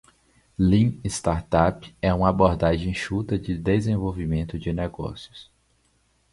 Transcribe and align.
Lean 0.57 0.99
Startup 1.07 1.85
é 2.01 2.11
uma 2.11 2.29
abordagem 2.29 2.89
enxuta 2.89 3.37
de 3.37 3.55
desenvolvimento 3.55 4.57
de 4.57 4.73
negócios. 4.73 5.51